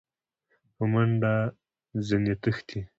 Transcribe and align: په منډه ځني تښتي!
په 0.75 0.83
منډه 0.91 1.33
ځني 2.07 2.33
تښتي! 2.41 2.79